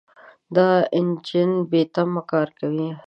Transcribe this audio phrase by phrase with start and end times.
[0.55, 0.67] دا
[0.99, 2.89] انجن بېتمه کار کوي.